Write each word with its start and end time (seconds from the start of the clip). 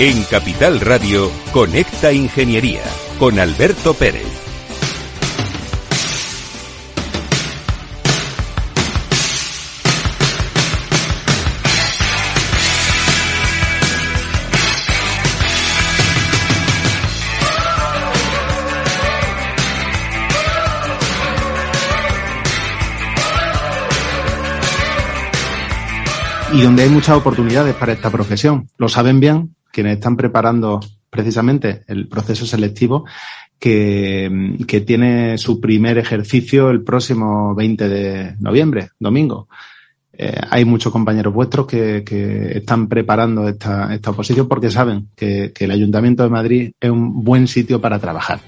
En 0.00 0.24
Capital 0.24 0.80
Radio, 0.80 1.30
Conecta 1.52 2.12
Ingeniería 2.12 2.82
con 3.16 3.38
Alberto 3.38 3.94
Pérez. 3.94 4.26
y 26.52 26.62
donde 26.62 26.84
hay 26.84 26.88
muchas 26.88 27.16
oportunidades 27.16 27.74
para 27.74 27.92
esta 27.92 28.10
profesión. 28.10 28.68
Lo 28.78 28.88
saben 28.88 29.18
bien 29.18 29.54
quienes 29.74 29.94
están 29.94 30.16
preparando 30.16 30.78
precisamente 31.10 31.82
el 31.88 32.06
proceso 32.06 32.46
selectivo 32.46 33.04
que, 33.58 34.56
que, 34.68 34.80
tiene 34.82 35.36
su 35.36 35.60
primer 35.60 35.98
ejercicio 35.98 36.70
el 36.70 36.82
próximo 36.82 37.54
20 37.56 37.88
de 37.88 38.36
noviembre, 38.38 38.90
domingo. 39.00 39.48
Eh, 40.12 40.32
hay 40.48 40.64
muchos 40.64 40.92
compañeros 40.92 41.34
vuestros 41.34 41.66
que, 41.66 42.04
que 42.04 42.58
están 42.58 42.88
preparando 42.88 43.48
esta, 43.48 43.92
esta, 43.92 44.10
oposición 44.10 44.46
porque 44.46 44.70
saben 44.70 45.08
que, 45.16 45.50
que, 45.52 45.64
el 45.64 45.72
Ayuntamiento 45.72 46.22
de 46.22 46.28
Madrid 46.28 46.72
es 46.78 46.90
un 46.90 47.24
buen 47.24 47.48
sitio 47.48 47.80
para 47.80 47.98
trabajar. 47.98 48.40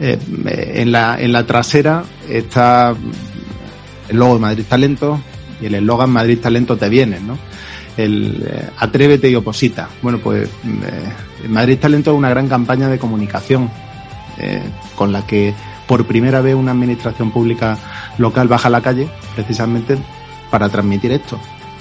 Eh, 0.00 0.18
en, 0.46 0.92
la, 0.92 1.20
en 1.20 1.32
la 1.32 1.44
trasera 1.44 2.04
está 2.26 2.94
el 4.08 4.16
logo 4.16 4.34
de 4.34 4.40
Madrid 4.40 4.64
Talento, 4.66 5.20
y 5.60 5.66
el 5.66 5.74
eslogan 5.74 6.10
Madrid 6.10 6.38
Talento 6.40 6.76
te 6.76 6.88
viene, 6.88 7.20
¿no? 7.20 7.36
El 7.98 8.46
eh, 8.48 8.70
atrévete 8.78 9.28
y 9.28 9.34
oposita. 9.34 9.90
Bueno, 10.00 10.18
pues 10.18 10.48
eh, 10.48 11.48
Madrid 11.48 11.78
Talento 11.78 12.12
es 12.12 12.16
una 12.16 12.30
gran 12.30 12.48
campaña 12.48 12.88
de 12.88 12.98
comunicación 12.98 13.68
eh, 14.38 14.62
con 14.94 15.12
la 15.12 15.26
que 15.26 15.52
por 15.86 16.06
primera 16.06 16.40
vez 16.40 16.54
una 16.54 16.70
administración 16.72 17.30
pública 17.30 17.76
local 18.16 18.48
baja 18.48 18.68
a 18.68 18.70
la 18.70 18.80
calle 18.80 19.08
precisamente 19.34 19.98
para 20.50 20.68
transmitir 20.68 21.12
esto, 21.12 21.38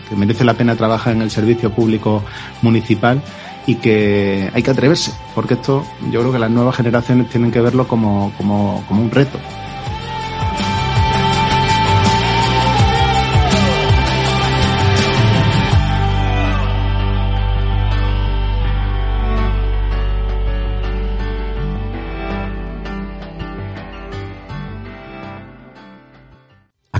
que 0.09 0.15
merece 0.15 0.43
la 0.43 0.55
pena 0.55 0.75
trabajar 0.75 1.13
en 1.13 1.21
el 1.21 1.29
servicio 1.29 1.71
público 1.71 2.23
municipal 2.61 3.21
y 3.67 3.75
que 3.75 4.49
hay 4.53 4.63
que 4.63 4.71
atreverse, 4.71 5.11
porque 5.35 5.53
esto 5.53 5.85
yo 6.09 6.21
creo 6.21 6.31
que 6.31 6.39
las 6.39 6.49
nuevas 6.49 6.75
generaciones 6.75 7.29
tienen 7.29 7.51
que 7.51 7.61
verlo 7.61 7.87
como, 7.87 8.33
como, 8.37 8.83
como 8.87 9.03
un 9.03 9.11
reto. 9.11 9.37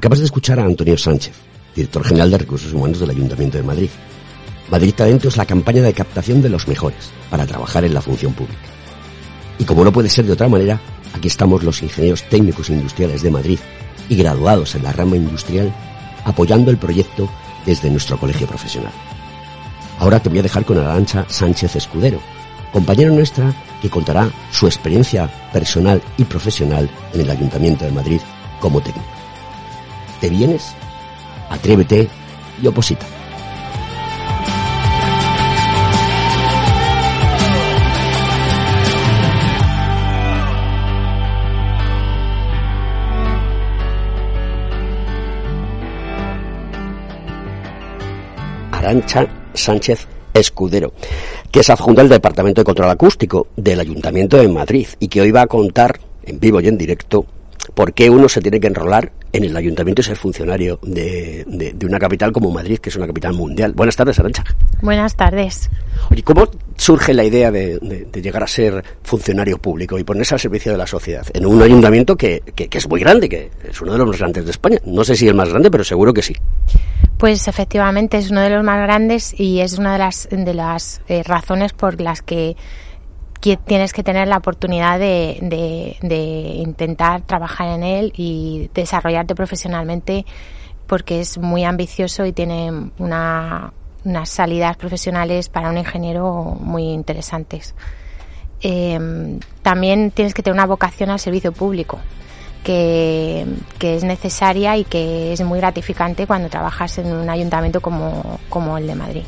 Acabas 0.07 0.19
de 0.19 0.25
escuchar 0.25 0.57
a 0.57 0.63
Antonio 0.63 0.97
Sánchez, 0.97 1.33
director 1.75 2.01
general 2.01 2.31
de 2.31 2.37
Recursos 2.37 2.71
Humanos 2.71 3.01
del 3.01 3.09
Ayuntamiento 3.09 3.57
de 3.57 3.63
Madrid. 3.65 3.89
Madrid 4.71 4.93
Talento 4.93 5.27
es 5.27 5.35
la 5.35 5.45
campaña 5.45 5.81
de 5.81 5.91
captación 5.91 6.41
de 6.41 6.47
los 6.47 6.65
mejores 6.65 7.09
para 7.29 7.45
trabajar 7.45 7.83
en 7.83 7.93
la 7.93 8.01
función 8.01 8.31
pública. 8.31 8.69
Y 9.59 9.65
como 9.65 9.83
no 9.83 9.91
puede 9.91 10.07
ser 10.07 10.25
de 10.25 10.31
otra 10.31 10.47
manera, 10.47 10.79
aquí 11.13 11.27
estamos 11.27 11.61
los 11.61 11.83
ingenieros 11.83 12.23
técnicos 12.29 12.69
industriales 12.69 13.21
de 13.21 13.31
Madrid 13.31 13.59
y 14.07 14.15
graduados 14.15 14.75
en 14.75 14.83
la 14.83 14.93
rama 14.93 15.17
industrial 15.17 15.75
apoyando 16.23 16.71
el 16.71 16.77
proyecto 16.77 17.29
desde 17.65 17.89
nuestro 17.89 18.17
colegio 18.17 18.47
profesional. 18.47 18.93
Ahora 19.99 20.21
te 20.21 20.29
voy 20.29 20.39
a 20.39 20.43
dejar 20.43 20.63
con 20.63 20.77
Arancha 20.77 21.25
Sánchez 21.27 21.75
Escudero, 21.75 22.21
compañera 22.71 23.11
nuestra 23.11 23.53
que 23.81 23.89
contará 23.89 24.31
su 24.51 24.67
experiencia 24.67 25.29
personal 25.51 26.01
y 26.17 26.23
profesional 26.23 26.89
en 27.13 27.19
el 27.19 27.29
Ayuntamiento 27.29 27.83
de 27.83 27.91
Madrid 27.91 28.21
como 28.61 28.79
técnico. 28.79 29.16
¿Te 30.19 30.29
vienes? 30.29 30.73
Atrévete 31.49 32.07
y 32.61 32.67
oposita. 32.67 33.05
Arancha 48.71 49.27
Sánchez 49.53 50.07
Escudero, 50.33 50.93
que 51.51 51.59
es 51.59 51.69
adjunta 51.69 52.01
del 52.01 52.09
Departamento 52.09 52.61
de 52.61 52.65
Control 52.65 52.89
Acústico 52.89 53.47
del 53.55 53.79
Ayuntamiento 53.79 54.37
de 54.37 54.47
Madrid 54.47 54.87
y 54.99 55.07
que 55.07 55.21
hoy 55.21 55.31
va 55.31 55.41
a 55.41 55.47
contar 55.47 55.99
en 56.23 56.39
vivo 56.39 56.61
y 56.61 56.67
en 56.67 56.77
directo 56.77 57.25
por 57.73 57.93
qué 57.93 58.09
uno 58.09 58.29
se 58.29 58.41
tiene 58.41 58.59
que 58.59 58.67
enrolar 58.67 59.11
en 59.31 59.43
el 59.43 59.55
ayuntamiento 59.55 60.01
y 60.01 60.05
ser 60.05 60.15
funcionario 60.15 60.79
de, 60.81 61.43
de, 61.47 61.85
una 61.85 61.99
capital 61.99 62.31
como 62.31 62.51
Madrid, 62.51 62.79
que 62.79 62.89
es 62.89 62.95
una 62.95 63.07
capital 63.07 63.33
mundial. 63.33 63.73
Buenas 63.73 63.95
tardes, 63.95 64.19
Arancha. 64.19 64.43
Buenas 64.81 65.15
tardes. 65.15 65.69
Oye, 66.11 66.23
¿cómo 66.23 66.49
surge 66.75 67.13
la 67.13 67.23
idea 67.23 67.51
de, 67.51 67.79
de, 67.79 68.21
llegar 68.21 68.43
a 68.43 68.47
ser 68.47 68.83
funcionario 69.03 69.57
público 69.57 69.97
y 69.97 70.03
ponerse 70.03 70.35
al 70.35 70.39
servicio 70.39 70.71
de 70.71 70.77
la 70.77 70.87
sociedad 70.87 71.25
en 71.33 71.45
un 71.45 71.61
ayuntamiento 71.61 72.15
que, 72.15 72.41
que, 72.55 72.67
que, 72.67 72.77
es 72.77 72.87
muy 72.87 72.99
grande, 72.99 73.29
que 73.29 73.51
es 73.67 73.81
uno 73.81 73.91
de 73.93 73.97
los 73.97 74.07
más 74.07 74.19
grandes 74.19 74.45
de 74.45 74.51
España? 74.51 74.77
No 74.85 75.03
sé 75.03 75.15
si 75.15 75.27
el 75.27 75.35
más 75.35 75.49
grande, 75.49 75.71
pero 75.71 75.83
seguro 75.83 76.13
que 76.13 76.21
sí. 76.21 76.35
Pues 77.17 77.47
efectivamente 77.47 78.17
es 78.17 78.29
uno 78.29 78.41
de 78.41 78.49
los 78.49 78.63
más 78.63 78.79
grandes 78.81 79.37
y 79.39 79.61
es 79.61 79.77
una 79.77 79.93
de 79.93 79.99
las, 79.99 80.27
de 80.31 80.53
las 80.53 81.01
eh, 81.07 81.23
razones 81.23 81.73
por 81.73 81.99
las 81.99 82.21
que 82.21 82.55
tienes 83.39 83.93
que 83.93 84.03
tener 84.03 84.27
la 84.27 84.37
oportunidad 84.37 84.99
de, 84.99 85.97
intentar 86.59 87.21
trabajar 87.21 87.69
en 87.69 87.83
él 87.83 88.13
y 88.15 88.69
desarrollarte 88.73 89.35
profesionalmente 89.35 90.25
porque 90.87 91.19
es 91.19 91.37
muy 91.37 91.63
ambicioso 91.63 92.25
y 92.25 92.31
tiene 92.31 92.71
unas 92.97 93.71
salidas 94.25 94.77
profesionales 94.77 95.49
para 95.49 95.69
un 95.69 95.77
ingeniero 95.77 96.57
muy 96.59 96.83
interesantes. 96.83 97.75
Em, 98.61 99.39
también 99.61 100.11
tienes 100.11 100.33
que 100.33 100.41
tener 100.41 100.55
una 100.55 100.65
vocación 100.65 101.09
al 101.11 101.19
servicio 101.19 101.51
público, 101.51 101.99
que, 102.63 103.45
es 103.79 104.03
necesaria 104.03 104.77
y 104.77 104.83
que 104.83 105.33
es 105.33 105.41
muy 105.41 105.59
gratificante 105.59 106.25
cuando 106.25 106.49
trabajas 106.49 106.97
en 106.97 107.13
un 107.13 107.29
ayuntamiento 107.29 107.81
como 107.81 108.77
el 108.77 108.87
de 108.87 108.95
Madrid 108.95 109.23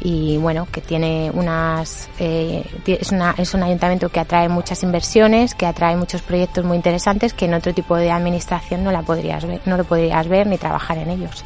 y 0.00 0.36
bueno, 0.36 0.66
que 0.70 0.80
tiene 0.80 1.30
unas, 1.32 2.08
eh, 2.18 2.64
es, 2.86 3.54
un 3.54 3.62
ayuntamiento 3.62 4.08
que 4.08 4.20
atrae 4.20 4.48
muchas 4.48 4.82
inversiones, 4.82 5.54
que 5.54 5.66
atrae 5.66 5.96
muchos 5.96 6.22
proyectos 6.22 6.64
muy 6.64 6.76
interesantes 6.76 7.32
que 7.32 7.46
en 7.46 7.54
otro 7.54 7.72
tipo 7.72 7.96
de 7.96 8.10
administración 8.10 8.84
no 8.84 8.92
la 8.92 9.02
podrías 9.02 9.44
ver, 9.46 9.60
no 9.64 9.76
lo 9.76 9.84
podrías 9.84 10.28
ver 10.28 10.46
ni 10.46 10.58
trabajar 10.58 10.98
en 10.98 11.10
ellos. 11.10 11.44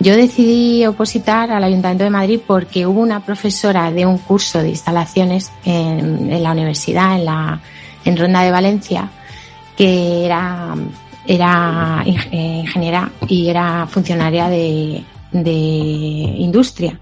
Yo 0.00 0.16
decidí 0.16 0.84
opositar 0.86 1.50
al 1.50 1.62
Ayuntamiento 1.62 2.04
de 2.04 2.10
Madrid 2.10 2.40
porque 2.46 2.86
hubo 2.86 3.00
una 3.00 3.20
profesora 3.20 3.90
de 3.90 4.04
un 4.04 4.18
curso 4.18 4.60
de 4.60 4.70
instalaciones 4.70 5.52
en, 5.64 6.30
en 6.32 6.42
la 6.42 6.52
universidad, 6.52 7.16
en 7.16 7.24
la 7.24 7.60
en 8.04 8.16
Ronda 8.16 8.42
de 8.42 8.50
Valencia, 8.50 9.08
que 9.76 10.26
era 10.26 10.74
era 11.26 12.02
ingeniera 12.04 13.10
y 13.28 13.48
era 13.48 13.86
funcionaria 13.86 14.48
de, 14.48 15.04
de 15.42 15.50
industria. 15.50 17.00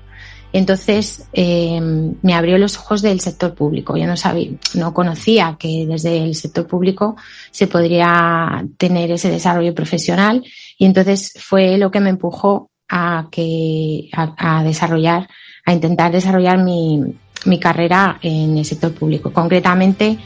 Entonces 0.52 1.28
eh, 1.32 1.80
me 2.20 2.34
abrió 2.34 2.58
los 2.58 2.76
ojos 2.76 3.00
del 3.00 3.20
sector 3.20 3.54
público. 3.54 3.96
Yo 3.96 4.06
no 4.06 4.16
sabía, 4.16 4.50
no 4.74 4.92
conocía 4.92 5.56
que 5.58 5.86
desde 5.86 6.22
el 6.22 6.34
sector 6.34 6.66
público 6.66 7.16
se 7.50 7.66
podría 7.66 8.64
tener 8.76 9.10
ese 9.10 9.30
desarrollo 9.30 9.74
profesional 9.74 10.44
y 10.76 10.84
entonces 10.84 11.32
fue 11.38 11.78
lo 11.78 11.90
que 11.90 12.00
me 12.00 12.10
empujó 12.10 12.70
a 12.88 13.28
que 13.30 14.10
a, 14.12 14.62
desarrollar, 14.62 15.28
a 15.64 15.72
intentar 15.72 16.12
desarrollar 16.12 16.58
mi, 16.58 17.02
mi, 17.46 17.58
carrera 17.58 18.18
en 18.20 18.58
el 18.58 18.66
sector 18.66 18.92
público. 18.92 19.32
Concretamente 19.32 20.18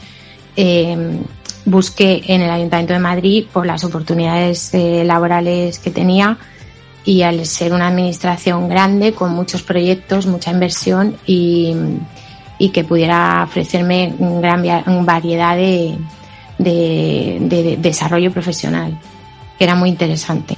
eh, 0.57 1.21
busqué 1.63 2.23
en 2.27 2.41
el 2.41 2.49
Ayuntamiento 2.49 2.91
de 2.91 2.99
Madrid 2.99 3.45
por 3.53 3.65
las 3.65 3.85
oportunidades 3.85 4.73
eh, 4.73 5.05
laborales 5.05 5.79
que 5.79 5.91
tenía 5.91 6.37
y 7.05 7.21
al 7.21 7.45
ser 7.45 7.73
una 7.73 7.87
administración 7.87 8.67
grande 8.67 9.13
con 9.13 9.31
muchos 9.31 9.63
proyectos, 9.63 10.25
mucha 10.25 10.51
inversión 10.51 11.15
y, 11.25 11.73
y 12.59 12.69
que 12.69 12.83
pudiera 12.83 13.43
ofrecerme 13.43 14.13
una 14.19 14.57
gran 14.57 15.05
variedad 15.05 15.55
de, 15.55 15.97
de, 16.57 17.37
de, 17.41 17.77
desarrollo 17.77 18.31
profesional, 18.31 18.97
que 19.57 19.63
era 19.63 19.75
muy 19.75 19.89
interesante. 19.89 20.57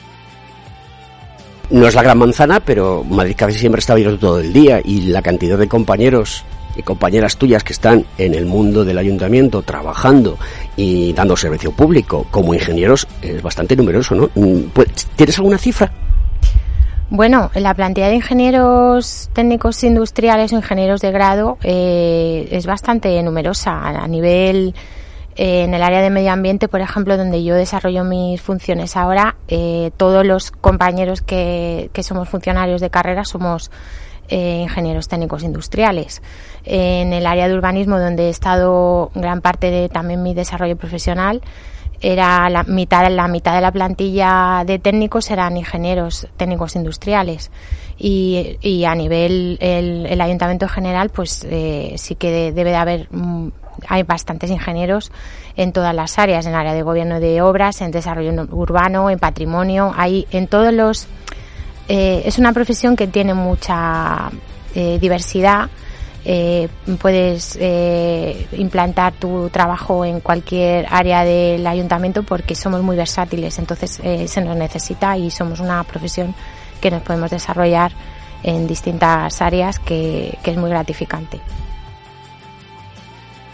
No 1.70 1.88
es 1.88 1.94
la 1.94 2.02
gran 2.02 2.18
manzana, 2.18 2.60
pero 2.60 3.04
Madrid 3.04 3.36
casi 3.38 3.60
siempre 3.60 3.80
está 3.80 3.94
abierto 3.94 4.18
todo 4.18 4.40
el 4.40 4.52
día 4.52 4.82
y 4.84 5.02
la 5.02 5.22
cantidad 5.22 5.58
de 5.58 5.68
compañeros 5.68 6.44
y 6.76 6.82
compañeras 6.82 7.38
tuyas 7.38 7.64
que 7.64 7.74
están 7.74 8.06
en 8.18 8.34
el 8.34 8.46
mundo 8.46 8.86
del 8.86 8.98
ayuntamiento 8.98 9.62
trabajando 9.62 10.38
y 10.76 11.14
dando 11.14 11.36
servicio 11.36 11.72
público 11.72 12.26
como 12.32 12.54
ingenieros 12.54 13.08
es 13.22 13.42
bastante 13.42 13.76
numeroso, 13.76 14.16
¿no? 14.16 14.30
¿Tienes 15.16 15.38
alguna 15.38 15.58
cifra? 15.58 15.92
Bueno, 17.12 17.50
la 17.56 17.74
plantilla 17.74 18.08
de 18.08 18.16
ingenieros 18.16 19.32
técnicos 19.34 19.84
industriales 19.84 20.54
o 20.54 20.58
ingenieros 20.58 21.02
de 21.02 21.12
grado 21.12 21.58
eh, 21.64 22.48
es 22.52 22.68
bastante 22.68 23.22
numerosa 23.24 23.88
a 23.88 24.08
nivel 24.08 24.76
eh, 25.36 25.64
en 25.64 25.74
el 25.74 25.82
área 25.82 26.04
de 26.04 26.12
medio 26.12 26.32
ambiente, 26.32 26.68
por 26.68 26.82
ejemplo, 26.82 27.18
donde 27.18 27.44
yo 27.44 27.56
desarrollo 27.56 28.04
mis 28.04 28.40
funciones 28.40 28.96
ahora, 28.96 29.38
eh, 29.48 29.90
todos 29.98 30.24
los 30.24 30.52
compañeros 30.52 31.22
que, 31.24 31.90
que, 31.94 32.04
somos 32.04 32.30
funcionarios 32.30 32.80
de 32.80 32.92
carrera 32.92 33.26
somos 33.26 33.72
ingenieros 34.32 35.08
técnicos 35.08 35.42
industriales. 35.42 36.22
En 36.64 37.14
el 37.14 37.26
área 37.26 37.48
de 37.48 37.56
urbanismo, 37.56 37.98
donde 37.98 38.28
he 38.28 38.30
estado 38.30 39.10
gran 39.16 39.42
parte 39.42 39.72
de 39.72 39.90
también 39.90 40.22
mi 40.22 40.36
desarrollo 40.36 40.78
profesional, 40.78 41.42
era 42.02 42.50
la 42.50 42.64
mitad, 42.64 43.10
la 43.10 43.28
mitad 43.28 43.56
de 43.56 43.62
la 43.62 43.72
plantilla 43.72 44.64
de 44.66 44.80
técnicos 44.80 45.30
eran 45.32 45.58
ingenieros 45.58 46.28
técnicos 46.38 46.76
industriales. 46.76 47.52
Y, 47.98 48.58
y 48.62 48.86
a 48.86 48.96
nivel 48.96 49.58
el, 49.60 50.06
el, 50.06 50.22
ayuntamiento 50.22 50.70
general 50.70 51.10
pues 51.10 51.46
eh, 51.50 51.96
sí 51.98 52.16
que 52.16 52.54
debe 52.54 52.70
de 52.70 52.76
haber 52.78 53.08
mm, 53.12 53.50
hay 53.88 54.04
bastantes 54.04 54.50
ingenieros 54.50 55.12
en 55.56 55.74
todas 55.74 55.94
las 55.94 56.18
áreas 56.18 56.46
en 56.46 56.56
área 56.56 56.74
de 56.74 56.82
gobierno 56.82 57.20
de 57.20 57.42
obras 57.42 57.82
en 57.82 57.92
desarrollo 57.92 58.32
urbano 58.52 59.10
en 59.10 59.20
patrimonio. 59.20 59.94
Hay 59.96 60.28
en 60.32 60.48
todos 60.48 60.74
los 60.74 61.08
eh, 61.88 62.24
es 62.26 62.38
una 62.38 62.54
profesión 62.54 62.96
que 62.96 63.08
tiene 63.08 63.34
mucha 63.34 64.30
eh, 64.76 64.98
diversidad 65.00 65.70
eh, 66.32 66.70
puedes 67.02 67.58
eh, 67.60 68.48
implantar 68.52 69.14
tu 69.14 69.50
trabajo 69.50 70.06
en 70.06 70.20
cualquier 70.20 70.86
área 70.92 71.24
del 71.26 71.66
ayuntamiento 71.66 72.22
porque 72.22 72.54
somos 72.54 72.84
muy 72.84 72.96
versátiles, 72.96 73.58
entonces 73.58 74.00
eh, 74.04 74.28
se 74.28 74.40
nos 74.42 74.56
necesita 74.56 75.18
y 75.18 75.32
somos 75.32 75.60
una 75.60 75.84
profesión 75.86 76.36
que 76.80 76.92
nos 76.92 77.02
podemos 77.02 77.32
desarrollar 77.32 77.94
en 78.44 78.68
distintas 78.68 79.42
áreas 79.42 79.80
que, 79.80 80.38
es 80.44 80.56
muy 80.56 80.70
gratificante. 80.70 81.40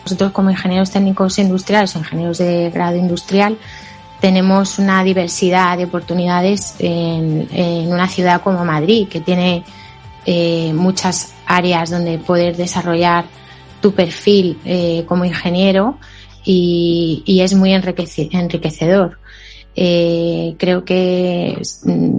Nosotros 0.04 0.33
como 0.33 0.50
ingenieros 0.50 0.92
técnicos 0.92 1.39
industriales 1.39 1.95
ingenieros 1.95 2.39
de 2.39 2.71
grado 2.71 2.98
industrial 2.98 3.57
tenemos 4.19 4.80
una 4.80 5.01
diversidad 5.01 5.78
de 5.78 5.86
oportunidades 5.86 6.75
en, 6.80 7.88
una 7.88 8.10
ciudad 8.10 8.42
como 8.42 8.66
Madrid, 8.66 9.07
que 9.07 9.21
tiene 9.21 9.63
muchas 10.74 11.34
áreas 11.45 11.89
donde 11.89 12.18
poder 12.18 12.56
desarrollar 12.56 13.25
tu 13.81 13.94
perfil 13.94 14.57
eh, 14.65 15.06
como 15.07 15.25
ingeniero 15.25 16.00
y, 16.44 17.39
es 17.42 17.53
muy 17.53 17.74
enriquecedor. 17.74 19.19
Eh, 19.75 20.56
creo 20.57 20.86
que 20.86 21.62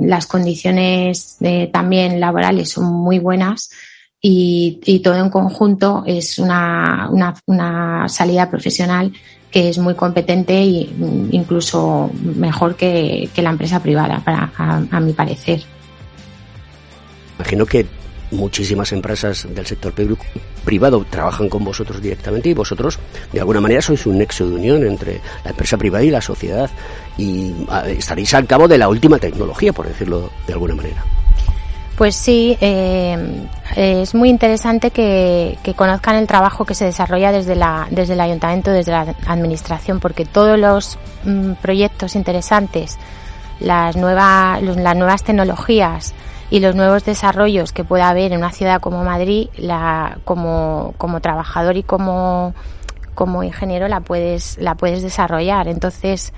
las 0.02 0.26
condiciones 0.26 1.36
de, 1.40 1.68
también 1.72 2.20
laborales 2.20 2.70
son 2.70 2.92
muy 2.92 3.18
buenas 3.18 3.70
y, 4.20 5.00
todo 5.02 5.16
en 5.16 5.30
conjunto 5.30 6.04
es 6.06 6.38
una, 6.38 7.08
una, 7.46 8.08
salida 8.08 8.50
profesional 8.50 9.12
que 9.50 9.68
es 9.68 9.78
muy 9.78 9.94
competente 9.94 10.54
e 10.54 10.88
incluso 11.30 12.10
mejor 12.12 12.76
que, 12.76 13.30
que 13.34 13.42
la 13.42 13.50
empresa 13.50 13.80
privada, 13.80 14.20
para, 14.24 14.52
a, 14.56 14.82
a 14.90 15.00
mi 15.00 15.12
parecer. 15.12 15.62
Imagino 17.38 17.66
que 17.66 17.86
muchísimas 18.36 18.92
empresas 18.92 19.46
del 19.52 19.66
sector 19.66 19.92
privado 20.64 21.04
trabajan 21.08 21.48
con 21.48 21.64
vosotros 21.64 22.00
directamente 22.00 22.50
y 22.50 22.54
vosotros 22.54 22.98
de 23.32 23.40
alguna 23.40 23.60
manera 23.60 23.80
sois 23.80 24.06
un 24.06 24.18
nexo 24.18 24.46
de 24.46 24.54
unión 24.54 24.84
entre 24.84 25.20
la 25.44 25.50
empresa 25.50 25.76
privada 25.76 26.04
y 26.04 26.10
la 26.10 26.20
sociedad 26.20 26.70
y 27.18 27.54
ah, 27.68 27.84
estaréis 27.88 28.34
al 28.34 28.46
cabo 28.46 28.68
de 28.68 28.78
la 28.78 28.88
última 28.88 29.18
tecnología, 29.18 29.72
por 29.72 29.88
decirlo 29.88 30.30
de 30.46 30.52
alguna 30.52 30.74
manera. 30.74 31.04
Pues 31.96 32.14
sí, 32.14 32.58
eh, 32.60 33.16
es 33.74 34.14
muy 34.14 34.28
interesante 34.28 34.90
que, 34.90 35.56
conozcan 35.74 36.16
el 36.16 36.26
trabajo 36.26 36.66
que 36.66 36.74
se 36.74 36.84
desarrolla 36.84 37.32
desde, 37.32 37.56
la, 37.56 37.88
desde 37.90 38.12
el 38.12 38.20
ayuntamiento, 38.20 38.70
desde 38.70 38.92
la 38.92 39.14
administración, 39.26 39.98
porque 39.98 40.26
todos 40.26 40.58
los 40.58 40.98
mm, 41.24 41.52
proyectos 41.62 42.14
interesantes, 42.14 42.98
las, 43.60 43.96
nuevas 43.96 44.62
las 44.62 44.94
nuevas 44.94 45.22
tecnologías, 45.22 46.12
y 46.50 46.60
los 46.60 46.74
nuevos 46.74 47.04
desarrollos 47.04 47.72
que 47.72 47.84
pueda 47.84 48.08
haber 48.08 48.32
en 48.32 48.38
una 48.38 48.52
ciudad 48.52 48.80
como 48.80 49.04
Madrid, 49.04 49.48
la, 49.56 50.18
como, 50.24 50.94
como 50.98 51.20
trabajador 51.20 51.76
y 51.76 51.82
como, 51.82 52.54
como 53.14 53.42
ingeniero 53.42 53.88
la 53.88 54.00
puedes, 54.00 54.58
la 54.58 54.76
puedes 54.76 55.02
desarrollar. 55.02 55.66
Entonces, 55.68 56.32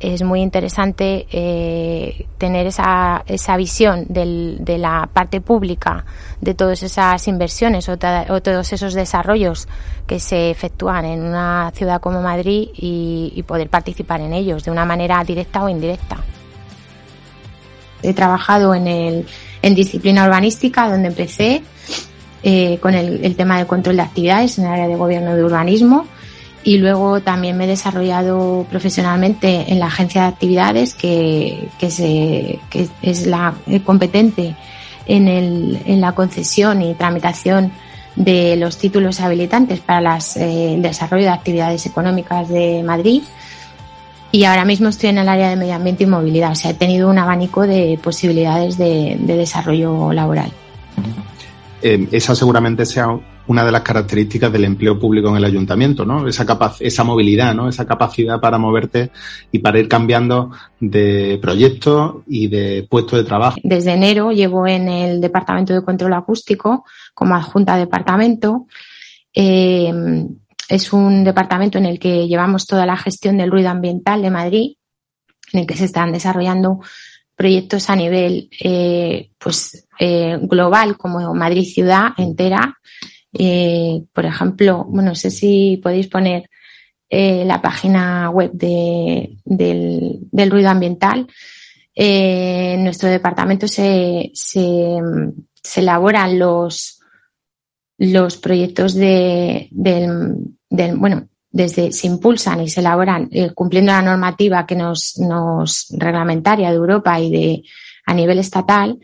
es 0.00 0.22
muy 0.22 0.42
interesante 0.42 1.26
eh, 1.30 2.26
tener 2.36 2.66
esa, 2.66 3.22
esa 3.26 3.56
visión 3.56 4.06
del, 4.08 4.58
de 4.60 4.78
la 4.78 5.08
parte 5.12 5.40
pública 5.40 6.04
de 6.40 6.54
todas 6.54 6.82
esas 6.82 7.26
inversiones 7.28 7.88
o, 7.88 7.92
o, 7.92 8.42
todos 8.42 8.72
esos 8.72 8.92
desarrollos 8.92 9.68
que 10.06 10.18
se 10.18 10.50
efectúan 10.50 11.04
en 11.04 11.22
una 11.22 11.70
ciudad 11.74 12.00
como 12.00 12.20
Madrid 12.22 12.68
y, 12.74 13.32
y 13.34 13.42
poder 13.44 13.70
participar 13.70 14.20
en 14.20 14.32
ellos 14.32 14.64
de 14.64 14.72
una 14.72 14.84
manera 14.84 15.22
directa 15.22 15.62
o 15.64 15.68
indirecta. 15.68 16.18
He 18.04 18.14
trabajado 18.14 18.74
en, 18.74 18.86
el, 18.86 19.26
en 19.62 19.74
disciplina 19.74 20.24
urbanística, 20.24 20.88
donde 20.88 21.08
empecé 21.08 21.62
eh, 22.42 22.78
con 22.80 22.94
el, 22.94 23.34
tema 23.36 23.58
del 23.58 23.66
control 23.66 23.96
de 23.96 24.02
actividades 24.02 24.58
en 24.58 24.66
el 24.66 24.72
área 24.72 24.88
de 24.88 24.96
gobierno 24.96 25.34
de 25.34 25.44
urbanismo. 25.44 26.06
Y 26.62 26.78
luego 26.78 27.20
también 27.20 27.56
me 27.56 27.64
he 27.64 27.66
desarrollado 27.66 28.66
profesionalmente 28.70 29.70
en 29.70 29.78
la 29.78 29.86
agencia 29.86 30.22
de 30.22 30.28
actividades, 30.28 30.94
que, 30.94 31.68
que, 31.78 32.58
es 33.02 33.26
la 33.26 33.54
competente 33.84 34.56
en, 35.06 35.28
el, 35.28 35.78
en 35.84 36.00
la 36.00 36.12
concesión 36.12 36.80
y 36.80 36.94
tramitación 36.94 37.72
de 38.16 38.56
los 38.56 38.78
títulos 38.78 39.20
habilitantes 39.20 39.80
para 39.80 40.18
eh, 40.36 40.74
el 40.74 40.82
desarrollo 40.82 41.24
de 41.24 41.30
actividades 41.30 41.84
económicas 41.86 42.48
de 42.48 42.82
Madrid 42.82 43.22
y 44.34 44.42
ahora 44.46 44.64
mismo 44.64 44.88
estoy 44.88 45.10
en 45.10 45.18
el 45.18 45.28
área 45.28 45.48
de 45.48 45.54
medio 45.54 45.76
ambiente 45.76 46.02
y 46.02 46.06
movilidad. 46.08 46.50
O 46.50 46.54
sea, 46.56 46.72
he 46.72 46.74
tenido 46.74 47.08
un 47.08 47.18
abanico 47.18 47.68
de 47.68 47.96
posibilidades 48.02 48.76
de, 48.76 49.16
de 49.20 49.36
desarrollo 49.36 50.12
laboral. 50.12 50.50
Eh, 51.80 52.08
esa 52.10 52.34
seguramente 52.34 52.84
sea 52.84 53.16
una 53.46 53.64
de 53.64 53.70
las 53.70 53.82
características 53.82 54.50
del 54.50 54.64
empleo 54.64 54.98
público 54.98 55.28
en 55.28 55.36
el 55.36 55.44
ayuntamiento, 55.44 56.04
¿no? 56.04 56.26
Esa, 56.26 56.44
capaz, 56.44 56.78
esa 56.80 57.04
movilidad, 57.04 57.54
¿no? 57.54 57.68
Esa 57.68 57.86
capacidad 57.86 58.40
para 58.40 58.58
moverte 58.58 59.12
y 59.52 59.60
para 59.60 59.78
ir 59.78 59.86
cambiando 59.86 60.50
de 60.80 61.38
proyecto 61.40 62.24
y 62.26 62.48
de 62.48 62.88
puesto 62.90 63.16
de 63.16 63.22
trabajo. 63.22 63.58
Desde 63.62 63.92
enero 63.92 64.32
llevo 64.32 64.66
en 64.66 64.88
el 64.88 65.20
Departamento 65.20 65.74
de 65.74 65.84
Control 65.84 66.12
Acústico 66.12 66.84
como 67.14 67.36
adjunta 67.36 67.74
de 67.74 67.80
departamento. 67.82 68.66
Eh, 69.32 69.92
es 70.68 70.92
un 70.92 71.24
departamento 71.24 71.78
en 71.78 71.86
el 71.86 71.98
que 71.98 72.26
llevamos 72.26 72.66
toda 72.66 72.86
la 72.86 72.96
gestión 72.96 73.36
del 73.36 73.50
ruido 73.50 73.68
ambiental 73.68 74.22
de 74.22 74.30
Madrid, 74.30 74.76
en 75.52 75.60
el 75.60 75.66
que 75.66 75.76
se 75.76 75.84
están 75.84 76.12
desarrollando 76.12 76.80
proyectos 77.36 77.90
a 77.90 77.96
nivel 77.96 78.48
eh, 78.60 79.30
pues 79.38 79.86
eh, 79.98 80.38
global 80.42 80.96
como 80.96 81.34
Madrid 81.34 81.64
ciudad 81.64 82.08
entera. 82.16 82.78
Eh, 83.32 84.04
por 84.12 84.24
ejemplo, 84.24 84.84
bueno, 84.88 85.10
no 85.10 85.14
sé 85.14 85.30
si 85.30 85.80
podéis 85.82 86.08
poner 86.08 86.48
la 87.10 87.62
página 87.62 88.28
web 88.30 88.50
de, 88.54 89.36
del, 89.44 90.18
del, 90.32 90.50
ruido 90.50 90.68
ambiental. 90.68 91.28
En 91.94 92.82
nuestro 92.82 93.08
departamento 93.08 93.68
se, 93.68 94.32
se 94.34 95.80
elaboran 95.80 96.36
los, 96.40 97.03
los 97.98 98.36
proyectos 98.36 98.94
de, 98.94 99.68
del, 99.70 100.36
del, 100.68 100.96
bueno, 100.96 101.28
desde 101.50 101.92
se 101.92 102.08
impulsan 102.08 102.60
y 102.62 102.68
se 102.68 102.80
elaboran 102.80 103.28
eh, 103.30 103.50
cumpliendo 103.54 103.92
la 103.92 104.02
normativa 104.02 104.66
que 104.66 104.74
nos, 104.74 105.18
nos 105.18 105.86
reglamentaria 105.96 106.70
de 106.70 106.76
Europa 106.76 107.20
y 107.20 107.30
de 107.30 107.62
a 108.06 108.12
nivel 108.12 108.40
estatal 108.40 108.98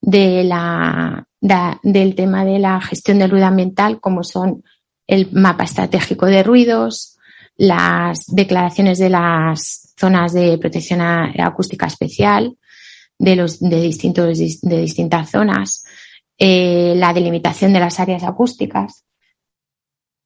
de 0.00 0.44
la, 0.44 1.26
de, 1.40 1.56
del 1.82 2.14
tema 2.14 2.44
de 2.44 2.58
la 2.58 2.80
gestión 2.80 3.18
del 3.18 3.30
ruido 3.30 3.46
ambiental, 3.46 4.00
como 4.00 4.22
son 4.22 4.62
el 5.06 5.32
mapa 5.32 5.64
estratégico 5.64 6.26
de 6.26 6.42
ruidos, 6.42 7.16
las 7.56 8.26
declaraciones 8.26 8.98
de 8.98 9.08
las 9.08 9.94
zonas 9.98 10.34
de 10.34 10.58
protección 10.58 11.00
acústica 11.00 11.86
especial 11.86 12.56
de 13.18 13.36
los 13.36 13.60
de 13.60 13.80
distintos 13.80 14.38
de 14.38 14.78
distintas 14.78 15.30
zonas, 15.30 15.83
eh, 16.38 16.94
la 16.96 17.12
delimitación 17.12 17.72
de 17.72 17.80
las 17.80 18.00
áreas 18.00 18.24
acústicas 18.24 19.04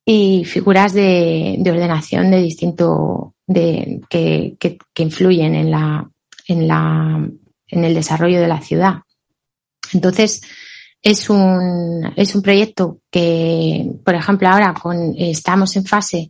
y 0.04 0.44
figuras 0.44 0.94
de, 0.94 1.56
de 1.58 1.70
ordenación 1.70 2.30
de 2.30 2.42
distinto 2.42 3.34
de, 3.46 4.00
que, 4.08 4.56
que, 4.58 4.78
que, 4.94 5.02
influyen 5.02 5.54
en 5.54 5.70
la, 5.70 6.10
en 6.46 6.68
la 6.68 7.28
en 7.68 7.84
el 7.84 7.94
desarrollo 7.94 8.40
de 8.40 8.48
la 8.48 8.60
ciudad. 8.60 8.94
Entonces, 9.92 10.42
es 11.02 11.30
un, 11.30 12.12
es 12.16 12.34
un 12.34 12.42
proyecto 12.42 13.00
que, 13.10 13.90
por 14.04 14.14
ejemplo, 14.14 14.48
ahora 14.48 14.74
con, 14.74 15.14
estamos 15.16 15.76
en 15.76 15.84
fase 15.84 16.28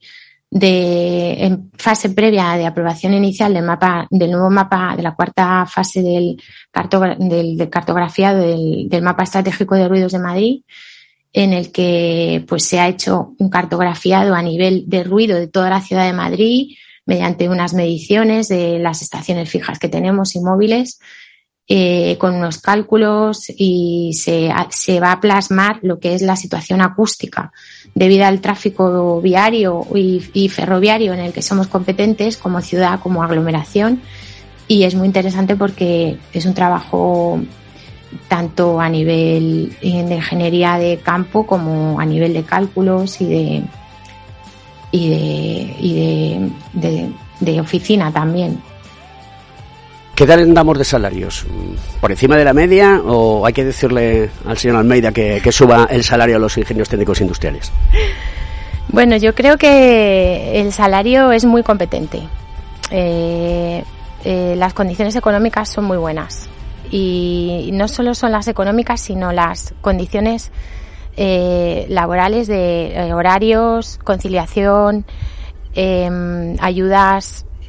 de 0.51 1.45
en 1.45 1.71
fase 1.77 2.11
previa 2.11 2.55
de 2.57 2.67
aprobación 2.67 3.13
inicial 3.13 3.53
del 3.53 3.65
mapa 3.65 4.07
del 4.11 4.31
nuevo 4.31 4.49
mapa 4.49 4.95
de 4.97 5.03
la 5.03 5.15
cuarta 5.15 5.67
fase 5.67 6.03
del, 6.03 6.43
del, 7.19 7.69
cartografiado 7.69 8.41
del, 8.41 8.89
del, 8.89 9.03
mapa 9.03 9.25
estratégico 9.25 9.75
de 9.75 9.89
ruidos 9.89 10.13
de 10.13 10.19
Madrid 10.19 10.63
en 11.35 11.53
el 11.53 11.71
que 11.71 12.45
pues 12.49 12.65
se 12.65 12.81
ha 12.81 12.89
hecho 12.89 13.35
un 13.39 13.51
cartografiado 13.51 14.35
a 14.35 14.43
nivel 14.43 14.85
de 14.87 15.05
ruido 15.05 15.39
de 15.39 15.49
toda 15.49 15.69
la 15.69 15.83
ciudad 15.83 16.07
de 16.07 16.15
Madrid 16.15 16.77
mediante 17.05 17.49
unas 17.49 17.75
mediciones 17.75 18.49
de 18.49 18.79
las 18.79 19.03
estaciones 19.03 19.51
fijas 19.51 19.79
que 19.79 19.89
tenemos 19.89 20.35
y 20.35 20.41
móviles 20.41 20.99
eh, 21.71 22.17
con 22.17 22.35
unos 22.35 22.57
cálculos 22.63 23.53
y 23.55 24.13
se, 24.15 24.51
se, 24.71 25.01
va 25.01 25.13
a 25.13 25.21
plasmar 25.21 25.81
lo 25.83 25.99
que 25.99 26.15
es 26.15 26.23
la 26.23 26.35
situación 26.35 26.81
acústica 26.81 27.53
debido 27.95 28.25
al 28.25 28.41
tráfico 28.41 29.21
viario 29.21 29.87
y, 29.95 30.49
ferroviario 30.49 31.13
en 31.13 31.21
el 31.21 31.33
que 31.35 31.43
somos 31.43 31.67
competentes 31.67 32.39
como 32.39 32.63
ciudad, 32.63 33.01
como 33.01 33.23
aglomeración. 33.23 34.01
Y 34.67 34.85
es 34.85 34.95
muy 34.95 35.07
interesante 35.09 35.57
porque 35.57 36.17
es 36.33 36.47
un 36.47 36.55
trabajo 36.55 37.39
tanto 38.29 38.81
a 38.81 38.89
nivel 38.89 39.77
de 39.83 40.15
ingeniería 40.15 40.79
de 40.79 41.01
campo 41.01 41.47
como 41.47 42.01
a 42.01 42.07
nivel 42.07 42.33
de 42.33 42.45
cálculos 42.45 43.21
y 43.21 43.27
de, 43.27 43.63
y 44.91 45.11
de, 45.11 45.77
y 45.83 47.15
de 47.41 47.61
oficina 47.61 48.11
también. 48.11 48.59
¿Qué 50.19 50.27
tal 50.27 50.41
andamos 50.41 50.77
de 50.77 50.85
salarios? 50.85 51.47
¿Por 52.01 52.11
encima 52.11 52.37
de 52.37 52.45
la 52.45 52.53
media 52.53 53.01
o 53.07 53.47
hay 53.47 53.53
que 53.53 53.65
decirle 53.65 54.29
al 54.47 54.59
señor 54.59 54.79
Almeida 54.79 55.13
que, 55.13 55.41
suba 55.53 55.87
el 55.89 56.03
salario 56.03 56.35
a 56.35 56.39
los 56.41 56.59
ingenieros 56.59 56.89
técnicos 56.89 57.21
industriales? 57.21 57.71
Bueno, 58.89 59.17
yo 59.17 59.33
creo 59.37 59.57
que 59.59 60.61
el 60.61 60.73
salario 60.73 61.31
es 61.31 61.45
muy 61.45 61.63
competente. 61.63 62.21
Eh, 62.91 63.85
eh, 64.25 64.55
las 64.57 64.75
condiciones 64.75 65.15
económicas 65.15 65.69
son 65.69 65.85
muy 65.85 65.99
buenas. 65.99 66.49
Y 66.91 67.71
no 67.73 67.87
solo 67.87 68.13
son 68.17 68.33
las 68.33 68.49
económicas, 68.49 69.01
sino 69.01 69.31
las 69.31 69.73
condiciones 69.83 70.51
eh, 71.17 71.87
laborales 71.91 72.49
de 72.49 73.13
horarios, 73.15 74.01
conciliación, 74.03 75.07
em, 75.77 76.57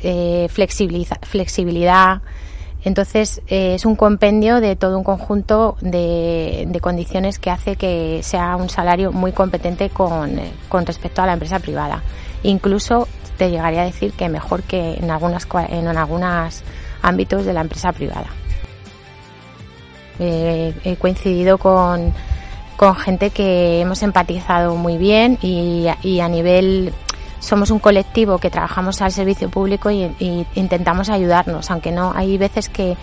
ayudas, 0.04 1.20
flexibilidad 1.22 2.22
entonces 2.84 3.42
eh, 3.48 3.76
es 3.76 3.86
un 3.86 3.96
compendio 3.96 4.62
de 4.62 4.76
todo 4.76 4.98
un 4.98 5.04
conjunto 5.04 5.76
de, 5.82 6.78
condiciones 6.82 7.38
que 7.38 7.50
hace 7.50 7.76
que 7.76 8.22
sea 8.24 8.56
un 8.56 8.70
salario 8.70 9.12
muy 9.12 9.34
competente 9.34 9.90
con, 9.90 10.40
eh, 10.40 10.52
con, 10.70 10.86
respecto 10.86 11.22
a 11.22 11.26
la 11.26 11.34
empresa 11.34 11.60
privada. 11.60 12.02
Incluso 12.44 13.08
te 13.38 13.50
llegaría 13.52 13.82
a 13.82 13.86
decir 13.86 14.14
que 14.14 14.30
mejor 14.30 14.64
que 14.64 14.94
en 14.94 15.12
algunas 15.12 15.46
en 15.70 15.88
algunos 15.88 16.64
ámbitos 17.02 17.46
de 17.46 17.54
la 17.54 17.62
empresa 17.62 17.92
privada. 17.92 18.28
Eh, 20.20 20.74
he 20.84 20.96
coincidido 20.96 21.58
con, 21.58 22.14
con 22.78 22.96
gente 22.96 23.30
que 23.30 23.82
hemos 23.82 24.04
empatizado 24.04 24.76
muy 24.76 24.98
bien 24.98 25.38
y 25.42 25.88
a 25.88 26.30
nivel 26.30 26.94
somos 27.40 27.72
un 27.72 27.80
colectivo 27.80 28.38
que 28.38 28.50
trabajamos 28.50 29.02
al 29.02 29.12
servicio 29.12 29.50
público 29.50 29.90
y, 29.90 30.46
intentamos 30.56 31.10
ayudarnos, 31.10 31.72
aunque 31.72 31.92
no 31.92 32.14
hay 32.16 32.38
veces 32.38 32.70
que, 32.70 32.98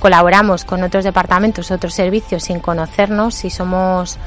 colaboramos 0.00 0.64
con 0.64 0.82
otros 0.82 1.04
departamentos, 1.04 1.70
otros 1.70 1.94
servicios 1.94 2.42
sin 2.42 2.58
conocernos 2.58 3.44
y 3.44 3.50
somos 3.50 4.18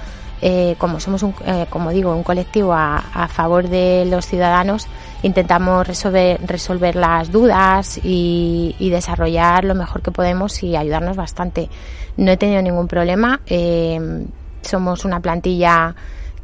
eh, 0.42 0.76
como 0.78 1.02
somos 1.02 1.24
un, 1.24 1.36
eh, 1.46 1.66
como 1.70 1.90
digo 1.90 2.16
un 2.16 2.24
colectivo 2.24 2.72
a, 2.74 3.28
favor 3.28 3.68
de 3.68 4.06
los 4.10 4.26
ciudadanos 4.26 4.88
intentamos 5.24 5.86
resolver 5.86 6.40
resolver 6.48 6.96
las 6.96 7.34
dudas 7.34 8.00
y, 8.02 8.76
desarrollar 8.80 9.66
lo 9.66 9.76
mejor 9.76 10.02
que 10.02 10.12
podemos 10.12 10.64
y 10.64 10.78
ayudarnos 10.78 11.18
bastante. 11.18 11.70
No 12.16 12.32
he 12.32 12.38
tenido 12.38 12.62
ningún 12.62 12.88
problema 12.88 13.42
eh, 13.46 14.26
somos 14.62 15.06
una 15.06 15.20
plantilla 15.20 15.96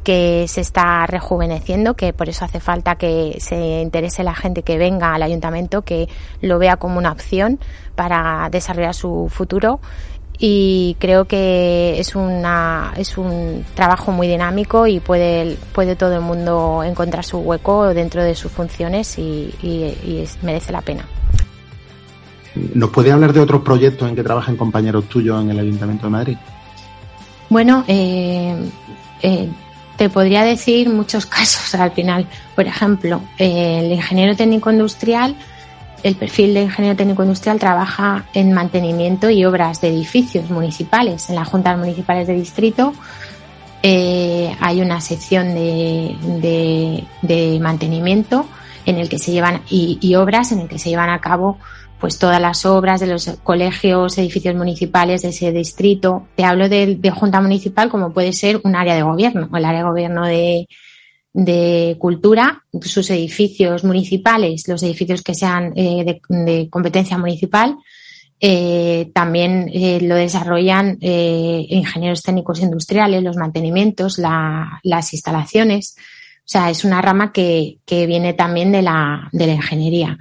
que 0.04 0.46
se 0.46 0.60
está 0.60 1.06
rejuveneciendo, 1.06 1.94
que 1.94 2.12
por 2.12 2.28
eso 2.28 2.44
hace 2.44 2.60
falta 2.60 2.96
que 2.96 3.38
se 3.40 3.80
interese 3.80 4.22
la 4.22 4.34
gente 4.34 4.62
que 4.62 4.78
venga 4.78 5.14
al 5.14 5.22
ayuntamiento, 5.22 5.82
que 5.82 6.08
lo 6.40 6.58
vea 6.58 6.76
como 6.76 6.98
una 6.98 7.10
opción 7.10 7.58
para 7.96 8.48
desarrollar 8.50 8.94
su 8.94 9.28
futuro 9.30 9.80
y 10.38 10.96
creo 10.98 11.26
que 11.26 11.98
es 11.98 12.16
una 12.16 12.92
es 12.96 13.16
un 13.16 13.64
trabajo 13.74 14.10
muy 14.10 14.26
dinámico 14.26 14.86
y 14.86 14.98
puede 14.98 15.56
puede 15.72 15.94
todo 15.94 16.14
el 16.14 16.22
mundo 16.22 16.82
encontrar 16.84 17.24
su 17.24 17.38
hueco 17.38 17.94
dentro 17.94 18.22
de 18.22 18.34
sus 18.34 18.50
funciones 18.50 19.18
y, 19.18 19.54
merece 20.42 20.72
la 20.72 20.82
pena. 20.82 21.06
¿Nos 22.74 22.90
puede 22.90 23.10
hablar 23.10 23.32
de 23.32 23.40
otros 23.40 23.62
proyectos 23.62 24.08
en 24.08 24.14
que 24.14 24.22
trabajen 24.22 24.56
compañeros 24.56 25.08
tuyos 25.08 25.42
en 25.42 25.50
el 25.50 25.58
Ayuntamiento 25.58 26.06
de 26.06 26.10
Madrid? 26.10 26.36
Bueno, 27.48 27.84
eh, 27.88 28.54
eh, 29.22 29.48
te 29.96 30.08
podría 30.08 30.44
decir 30.44 30.88
muchos 30.88 31.26
casos 31.36 31.74
al 31.74 31.92
final. 31.92 32.26
Por 32.54 32.66
ejemplo, 32.66 33.20
el 33.38 33.92
ingeniero 33.92 34.36
técnico 34.36 34.70
industrial, 34.70 35.36
el 36.02 36.16
perfil 36.16 36.54
de 36.54 36.62
ingeniero 36.62 36.96
técnico 36.96 37.22
industrial 37.22 37.58
trabaja 37.58 38.26
en 38.34 38.52
mantenimiento 38.52 39.30
y 39.30 39.44
obras 39.44 39.80
de 39.80 39.88
edificios 39.88 40.50
municipales. 40.50 41.30
En 41.30 41.36
las 41.36 41.48
juntas 41.48 41.78
municipales 41.78 42.26
de 42.26 42.34
distrito 42.34 42.92
eh, 43.82 44.54
hay 44.60 44.80
una 44.80 45.00
sección 45.00 45.54
de, 45.54 47.04
de, 47.22 47.58
mantenimiento 47.60 48.46
en 48.86 48.98
el 48.98 49.08
que 49.08 49.18
se 49.18 49.32
llevan 49.32 49.62
y, 49.70 49.98
y 50.00 50.14
obras 50.14 50.52
en 50.52 50.60
el 50.60 50.68
que 50.68 50.78
se 50.78 50.90
llevan 50.90 51.08
a 51.08 51.20
cabo 51.20 51.58
pues 52.04 52.18
todas 52.18 52.38
las 52.38 52.66
obras 52.66 53.00
de 53.00 53.06
los 53.06 53.30
colegios, 53.42 54.18
edificios 54.18 54.54
municipales 54.54 55.22
de 55.22 55.30
ese 55.30 55.52
distrito. 55.52 56.26
Te 56.36 56.44
hablo 56.44 56.68
de, 56.68 57.00
junta 57.10 57.40
municipal 57.40 57.88
como 57.88 58.12
puede 58.12 58.34
ser 58.34 58.60
un 58.62 58.76
área 58.76 58.94
de 58.94 59.00
gobierno, 59.00 59.48
el 59.56 59.64
área 59.64 59.78
de 59.78 59.88
gobierno 59.88 60.26
de, 61.32 61.96
cultura, 61.98 62.62
sus 62.82 63.08
edificios 63.08 63.84
municipales, 63.84 64.68
los 64.68 64.82
edificios 64.82 65.22
que 65.22 65.34
sean 65.34 65.72
eh, 65.76 66.20
de, 66.28 66.68
competencia 66.68 67.16
municipal, 67.16 67.78
eh, 68.38 69.10
también 69.14 69.70
eh, 69.72 69.98
lo 70.02 70.16
desarrollan 70.16 70.98
ingenieros 71.00 72.22
técnicos 72.22 72.60
industriales, 72.60 73.22
los 73.22 73.38
mantenimientos, 73.38 74.18
las 74.18 75.14
instalaciones. 75.14 75.96
O 76.40 76.48
sea, 76.48 76.68
es 76.68 76.84
una 76.84 77.00
rama 77.00 77.32
que, 77.32 77.78
que 77.86 78.04
viene 78.04 78.34
también 78.34 78.72
de 78.72 78.82
la, 78.82 79.30
de 79.32 79.46
la 79.46 79.54
ingeniería. 79.54 80.18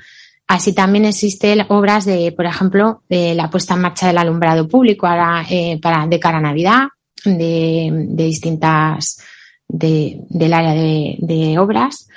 Así 0.53 0.71
también 0.71 1.05
existen 1.05 1.65
obras 1.69 2.05
de, 2.05 2.31
por 2.31 2.45
ejemplo, 2.45 3.01
de 3.09 3.33
la 3.33 3.49
puesta 3.49 3.73
en 3.73 3.81
marcha 3.81 4.05
del 4.05 4.19
alumbrado 4.19 4.67
público 4.67 5.07
eh, 5.49 5.79
para, 5.81 6.05
de 6.05 6.19
cara 6.19 6.37
a 6.37 6.41
Navidad, 6.41 6.89
de, 7.25 8.05
distintas, 8.11 9.17
del 9.67 10.53
área 10.53 10.75
de, 10.75 11.57
obras. 11.57 12.07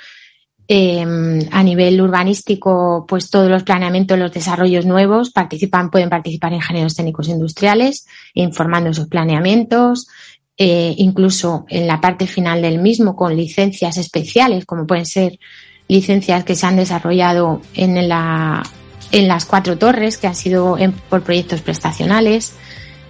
Em, 0.67 1.39
a 1.51 1.63
nivel 1.63 1.99
urbanístico, 1.99 3.07
pues 3.07 3.31
todos 3.31 3.49
los 3.49 3.63
planeamientos, 3.63 4.19
los 4.19 4.31
desarrollos 4.31 4.85
nuevos 4.85 5.31
participan, 5.31 5.89
pueden 5.89 6.11
participar 6.11 6.53
ingenieros 6.53 6.93
técnicos 6.93 7.29
industriales, 7.29 8.05
informando 8.35 8.93
sus 8.93 9.07
planeamientos, 9.07 10.09
eh, 10.55 10.93
incluso 10.97 11.65
en 11.69 11.87
la 11.87 11.99
parte 11.99 12.27
final 12.27 12.61
del 12.61 12.77
mismo 12.77 13.15
con 13.15 13.35
licencias 13.35 13.97
especiales, 13.97 14.67
como 14.67 14.85
pueden 14.85 15.07
ser 15.07 15.39
licencias 15.87 16.43
que 16.43 16.55
se 16.55 16.65
han 16.65 16.75
desarrollado 16.75 17.61
en, 17.73 18.07
la, 18.07 18.63
en 19.11 19.27
las 19.27 19.45
cuatro 19.45 19.77
torres, 19.77 20.17
que 20.17 20.27
han 20.27 20.35
sido 20.35 20.77
por 21.09 21.23
proyectos 21.23 21.61
prestacionales. 21.61 22.53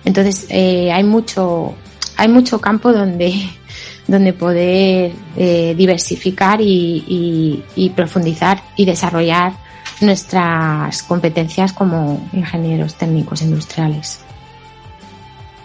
Entonces, 0.05 0.45
eh, 0.49 0.91
hay 0.91 1.03
mucho, 1.03 1.75
hay 2.15 2.27
mucho 2.27 2.61
campo 2.61 2.93
donde, 2.93 3.33
donde 4.07 4.33
poder 4.33 5.11
eh, 5.35 5.73
diversificar 5.77 6.61
y, 6.61 7.63
y, 7.75 7.89
profundizar 7.91 8.61
y 8.75 8.85
desarrollar 8.85 9.53
nuestras 10.01 11.01
competencias 11.03 11.73
como 11.73 12.29
ingenieros 12.31 12.95
técnicos 12.95 13.41
industriales. 13.41 14.19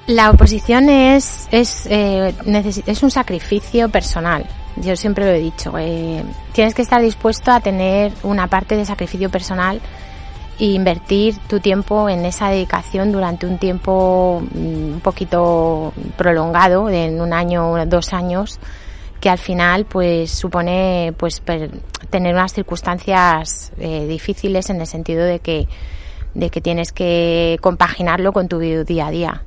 La 0.07 0.31
oposición 0.31 0.89
es, 0.89 1.47
es, 1.53 1.87
eh, 1.89 2.35
es 2.87 3.03
un 3.03 3.11
sacrificio 3.11 3.89
personal. 3.91 4.45
Yo 4.77 4.97
siempre 4.97 5.25
lo 5.25 5.33
he 5.33 5.39
dicho. 5.39 5.73
Eh, 5.79 6.25
tienes 6.53 6.75
que 6.75 6.83
estar 6.83 7.01
dispuesto 7.03 7.51
a 7.51 7.61
tener 7.61 8.13
una 8.23 8.47
parte 8.47 8.77
de 8.77 8.85
sacrificio 8.85 9.31
personal 9.31 9.81
e 10.59 10.67
invertir 10.67 11.37
tu 11.49 11.61
tiempo 11.61 12.09
en 12.09 12.25
esa 12.25 12.49
dedicación 12.49 13.13
durante 13.13 13.47
un 13.47 13.59
tiempo 13.59 14.43
mm, 14.55 14.95
un 14.95 15.01
poquito 15.03 15.93
prolongado, 16.17 16.89
en 16.89 17.21
un 17.21 17.33
año 17.33 17.85
dos 17.87 18.13
años, 18.13 18.59
que 19.21 19.29
al 19.29 19.39
final 19.39 19.85
pues 19.85 20.31
supone 20.31 21.15
pues 21.17 21.43
tener 22.11 22.35
unas 22.35 22.53
circunstancias 22.53 23.73
eh, 23.79 24.07
difíciles 24.07 24.69
en 24.71 24.81
el 24.81 24.87
sentido 24.87 25.25
de 25.25 25.39
que 25.39 25.69
de 26.35 26.49
que 26.49 26.63
tienes 26.63 26.93
que 26.93 27.59
compaginarlo 27.61 28.33
con 28.33 28.49
tu 28.49 28.59
día 28.59 29.07
a 29.07 29.11
día 29.11 29.43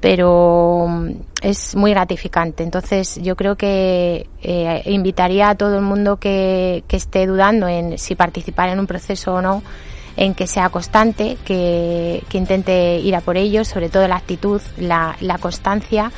pero 0.00 0.86
mm, 0.88 1.10
es 1.42 1.74
muy 1.76 1.90
gratificante. 1.90 2.62
Entonces 2.62 3.18
yo 3.22 3.36
creo 3.36 3.56
que 3.56 4.28
eh, 4.42 4.82
invitaría 4.86 5.50
a 5.50 5.54
todo 5.54 5.76
el 5.76 5.82
mundo 5.82 6.16
que, 6.16 6.84
que 6.88 6.96
esté 6.96 7.26
dudando 7.26 7.68
en 7.68 7.98
si 7.98 8.14
participar 8.14 8.68
en 8.68 8.80
un 8.80 8.86
proceso 8.86 9.34
o 9.34 9.42
no, 9.42 9.62
en 10.16 10.34
que 10.34 10.46
sea 10.46 10.68
constante, 10.70 11.36
que, 11.44 12.22
que 12.28 12.38
intente 12.38 12.98
ir 12.98 13.14
a 13.14 13.20
por 13.20 13.36
ello, 13.36 13.64
sobre 13.64 13.88
todo 13.88 14.08
la 14.08 14.16
actitud, 14.16 14.60
la, 14.78 15.16
la 15.20 15.38
constancia 15.38 16.10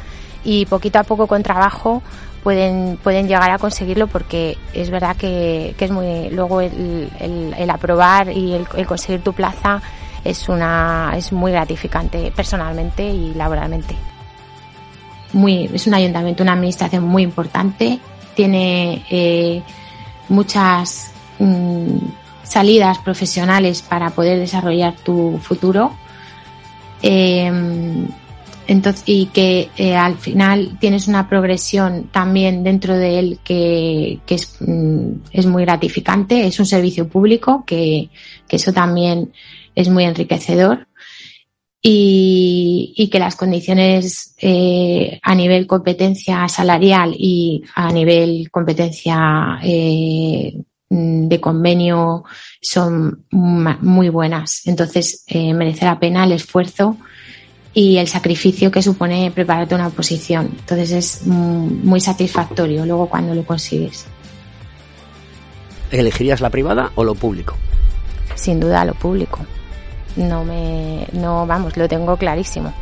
y 0.44 0.66
poquito 0.66 0.98
a 0.98 1.02
poco 1.02 1.26
con 1.26 1.42
trabajo 1.42 2.02
pueden, 2.42 2.98
pueden 3.02 3.26
llegar 3.26 3.50
a 3.50 3.58
conseguirlo 3.58 4.06
porque 4.06 4.56
es 4.72 4.90
verdad 4.90 5.16
que, 5.16 5.74
que 5.76 5.84
es 5.84 5.90
muy, 5.90 6.30
luego 6.30 6.60
el, 6.60 7.10
el, 7.18 7.54
el 7.58 7.70
aprobar 7.70 8.30
y 8.30 8.54
el, 8.54 8.66
el, 8.76 8.86
conseguir 8.86 9.22
tu 9.22 9.32
plaza 9.32 9.82
es 10.24 10.48
una, 10.48 11.12
es 11.16 11.32
muy 11.32 11.52
gratificante 11.52 12.32
personalmente 12.34 13.08
y 13.08 13.34
laboralmente. 13.34 13.94
Muy, 15.32 15.70
es 15.72 15.86
un 15.86 15.94
ayuntamiento, 15.94 16.42
una 16.42 16.54
administración 16.54 17.04
muy 17.04 17.22
importante, 17.22 17.98
tiene 18.34 19.04
eh, 19.10 19.62
muchas 20.28 21.12
mmm, 21.38 21.98
salidas 22.42 22.98
profesionales 22.98 23.82
para 23.82 24.10
poder 24.10 24.38
desarrollar 24.38 24.94
tu 24.96 25.38
futuro. 25.42 25.92
Eh, 27.02 27.50
entonces, 28.68 29.02
y 29.06 29.26
que 29.26 29.70
eh, 29.78 29.96
al 29.96 30.18
final 30.18 30.76
tienes 30.78 31.08
una 31.08 31.26
progresión 31.26 32.10
también 32.12 32.62
dentro 32.62 32.98
de 32.98 33.18
él 33.18 33.38
que, 33.42 34.20
que 34.26 34.34
es, 34.34 34.56
mm, 34.60 35.12
es, 35.32 35.46
muy 35.46 35.64
gratificante. 35.64 36.46
Es 36.46 36.60
un 36.60 36.66
servicio 36.66 37.08
público 37.08 37.64
que, 37.66 38.10
que 38.46 38.56
eso 38.56 38.74
también 38.74 39.32
es 39.74 39.88
muy 39.88 40.04
enriquecedor. 40.04 40.86
Y, 41.80 42.92
y 42.96 43.08
que 43.08 43.20
las 43.20 43.36
condiciones 43.36 44.34
eh, 44.38 45.20
a 45.22 45.34
nivel 45.36 45.68
competencia 45.68 46.48
salarial 46.48 47.14
y 47.16 47.62
a 47.76 47.92
nivel 47.92 48.50
competencia 48.50 49.60
eh, 49.62 50.60
de 50.90 51.40
convenio 51.40 52.24
son 52.60 53.26
muy 53.30 54.08
buenas. 54.08 54.66
Entonces, 54.66 55.22
eh, 55.28 55.54
merece 55.54 55.84
la 55.84 56.00
pena 56.00 56.24
el 56.24 56.32
esfuerzo 56.32 56.96
y 57.74 57.98
el 57.98 58.08
sacrificio 58.08 58.70
que 58.70 58.82
supone 58.82 59.30
prepararte 59.30 59.74
una 59.74 59.88
oposición. 59.88 60.50
Entonces 60.58 60.90
es 60.90 61.26
muy 61.26 62.00
satisfactorio 62.00 62.84
luego 62.86 63.08
cuando 63.08 63.34
lo 63.34 63.44
consigues. 63.44 64.06
¿Elegirías 65.90 66.40
la 66.40 66.50
privada 66.50 66.90
o 66.96 67.04
lo 67.04 67.14
público? 67.14 67.56
Sin 68.34 68.60
duda 68.60 68.84
lo 68.84 68.94
público. 68.94 69.40
No 70.16 70.44
me, 70.44 71.06
no, 71.12 71.46
vamos, 71.46 71.76
lo 71.76 71.88
tengo 71.88 72.16
clarísimo. 72.16 72.72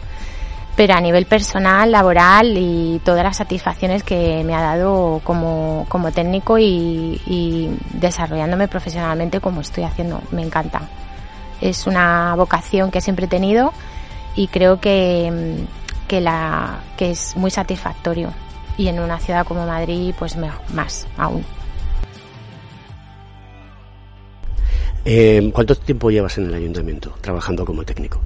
Pero 0.76 0.95
a 0.95 1.00
nivel 1.00 1.25
personal, 1.25 1.90
laboral 1.90 2.56
y 2.56 3.00
todas 3.02 3.25
las 3.25 3.38
satisfacciones 3.38 4.02
que 4.02 4.42
me 4.45 4.54
ha 4.54 4.61
dado 4.61 5.23
como, 5.25 5.87
como 5.88 6.12
técnico 6.12 6.59
y, 6.59 7.71
desarrollándome 7.95 8.68
profesionalmente 8.68 9.40
como 9.40 9.62
estoy 9.62 9.85
haciendo, 9.85 10.21
me 10.33 10.42
encanta. 10.42 10.83
Es 11.62 11.87
una 11.87 12.35
vocación 12.37 12.90
que 12.90 13.00
siempre 13.00 13.25
he 13.25 13.28
tenido 13.28 13.73
y 14.35 14.49
creo 14.49 14.78
que, 14.78 15.64
que, 16.09 16.21
la, 16.21 16.80
que 16.99 17.12
es 17.12 17.37
muy 17.37 17.50
satisfactorio. 17.50 18.30
Y 18.76 18.88
en 18.88 19.00
una 19.00 19.18
ciudad 19.18 19.47
como 19.47 19.66
Madrid, 19.66 20.14
pues 20.18 20.37
más 20.37 21.06
aún. 21.16 21.42
Eh, 25.08 25.52
¿Cuánto 25.54 25.76
tiempo 25.76 26.10
llevas 26.10 26.36
en 26.36 26.46
el 26.46 26.54
ayuntamiento 26.54 27.14
trabajando 27.20 27.64
como 27.64 27.84
técnico? 27.84 28.20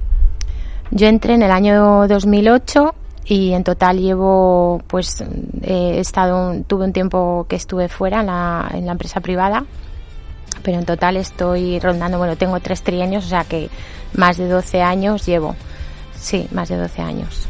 Yo 0.89 1.07
entré 1.07 1.35
en 1.35 1.43
el 1.43 1.51
año 1.51 2.07
2008 2.07 2.95
y 3.25 3.53
en 3.53 3.63
total 3.63 3.99
llevo, 3.99 4.81
pues, 4.87 5.23
he 5.61 5.99
estado, 5.99 6.59
tuve 6.65 6.85
un 6.85 6.91
tiempo 6.91 7.45
que 7.47 7.55
estuve 7.55 7.87
fuera 7.87 8.21
en 8.21 8.25
la, 8.25 8.71
en 8.73 8.87
la 8.87 8.93
empresa 8.93 9.19
privada, 9.21 9.63
pero 10.63 10.79
en 10.79 10.85
total 10.85 11.17
estoy 11.17 11.79
rondando, 11.79 12.17
bueno, 12.17 12.35
tengo 12.35 12.59
tres 12.59 12.81
trienios, 12.81 13.25
o 13.25 13.29
sea 13.29 13.43
que 13.43 13.69
más 14.15 14.37
de 14.37 14.47
12 14.47 14.81
años 14.81 15.23
llevo. 15.27 15.55
Sí, 16.15 16.47
más 16.51 16.69
de 16.69 16.77
12 16.77 17.01
años. 17.03 17.47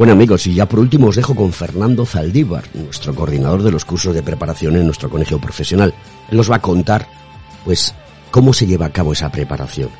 Bueno 0.00 0.14
amigos, 0.14 0.46
y 0.46 0.54
ya 0.54 0.66
por 0.66 0.78
último 0.78 1.08
os 1.08 1.16
dejo 1.16 1.34
con 1.34 1.52
Fernando 1.52 2.06
Zaldívar, 2.06 2.64
nuestro 2.72 3.14
coordinador 3.14 3.62
de 3.62 3.70
los 3.70 3.84
cursos 3.84 4.14
de 4.14 4.22
preparación 4.22 4.76
en 4.76 4.86
nuestro 4.86 5.10
colegio 5.10 5.38
profesional. 5.38 5.92
Él 6.30 6.38
nos 6.38 6.50
va 6.50 6.56
a 6.56 6.62
contar, 6.62 7.06
pues, 7.66 7.94
cómo 8.30 8.54
se 8.54 8.66
lleva 8.66 8.86
a 8.86 8.92
cabo 8.94 9.12
esa 9.12 9.30
preparación. 9.30 9.90